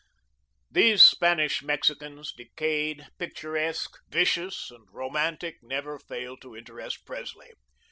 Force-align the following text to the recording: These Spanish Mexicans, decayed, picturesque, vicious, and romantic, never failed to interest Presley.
These 0.71 1.03
Spanish 1.03 1.61
Mexicans, 1.61 2.33
decayed, 2.33 3.09
picturesque, 3.19 3.99
vicious, 4.09 4.71
and 4.71 4.91
romantic, 4.91 5.59
never 5.61 5.99
failed 5.99 6.41
to 6.41 6.55
interest 6.57 7.05
Presley. 7.05 7.51